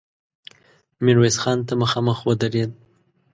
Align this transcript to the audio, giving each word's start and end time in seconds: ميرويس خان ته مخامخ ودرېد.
ميرويس 1.03 1.37
خان 1.41 1.59
ته 1.67 1.73
مخامخ 1.81 2.17
ودرېد. 2.27 2.71